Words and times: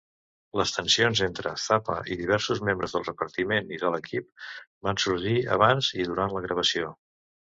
Les 0.59 0.71
tensions 0.75 1.19
entre 1.25 1.51
Zappa 1.63 1.97
i 2.13 2.17
diversos 2.21 2.63
membres 2.69 2.95
del 2.97 3.05
repartiment 3.09 3.69
i 3.77 3.79
de 3.83 3.93
l'equip 3.97 4.47
van 4.89 5.01
sorgir 5.05 5.35
abans 5.59 5.91
i 6.01 6.09
durant 6.11 6.37
la 6.39 6.45
gravació. 6.47 6.91